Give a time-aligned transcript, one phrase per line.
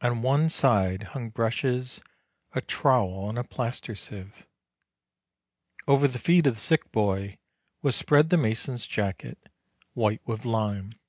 [0.00, 2.00] On one side hung brushes,
[2.52, 4.46] a trowel, and a plaster sieve.
[5.88, 7.38] Over the feet of the sick boy
[7.82, 9.48] was spread the mason's jacket,
[9.94, 11.00] white with lime.